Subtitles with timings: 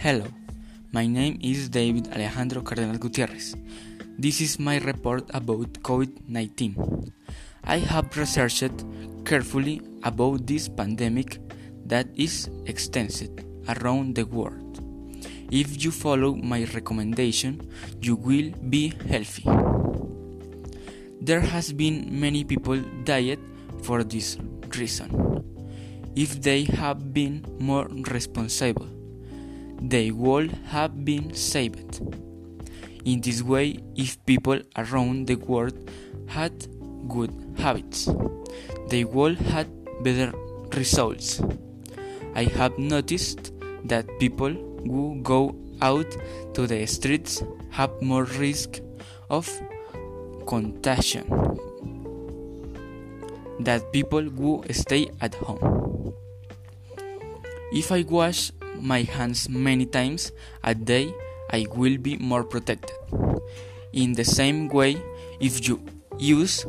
[0.00, 0.24] Hello,
[0.92, 3.54] my name is David Alejandro Cardenal Gutierrez.
[4.18, 7.12] This is my report about COVID 19.
[7.64, 8.72] I have researched
[9.26, 11.36] carefully about this pandemic
[11.84, 14.80] that is extended around the world.
[15.50, 17.60] If you follow my recommendation,
[18.00, 19.44] you will be healthy.
[21.20, 23.38] There has been many people died
[23.82, 24.38] for this
[24.78, 25.44] reason.
[26.16, 28.88] If they have been more responsible,
[29.80, 32.00] they would have been saved.
[33.04, 35.90] In this way, if people around the world
[36.28, 36.52] had
[37.08, 38.08] good habits,
[38.88, 39.68] they would have
[40.02, 40.32] better
[40.76, 41.40] results.
[42.34, 43.52] I have noticed
[43.84, 46.16] that people who go out
[46.54, 48.80] to the streets have more risk
[49.30, 49.48] of
[50.46, 51.26] contagion
[53.58, 56.14] than people who stay at home.
[57.72, 60.32] If I wash my hands many times
[60.62, 61.12] a day,
[61.50, 62.96] I will be more protected.
[63.92, 65.02] In the same way,
[65.40, 65.80] if you
[66.18, 66.64] use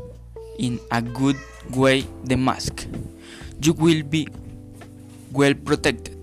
[0.57, 1.37] in a good
[1.69, 2.87] way the mask,
[3.61, 4.27] you will be
[5.31, 6.17] well protected.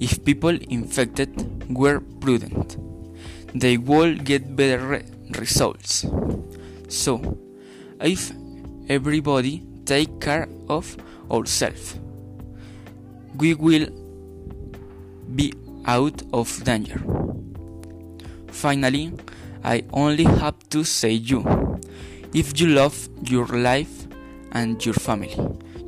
[0.00, 1.30] If people infected
[1.74, 2.76] were prudent,
[3.54, 5.02] they will get better re
[5.38, 6.04] results.
[6.88, 7.38] So,
[8.00, 8.32] if
[8.88, 10.96] everybody take care of
[11.30, 11.98] ourselves,
[13.36, 13.88] we will
[15.34, 15.52] be
[15.86, 17.00] out of danger.
[18.48, 19.12] Finally,
[19.64, 21.80] I only have to say you.
[22.32, 24.06] If you love your life
[24.52, 25.36] and your family,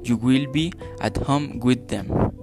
[0.04, 2.37] you will be at home with them.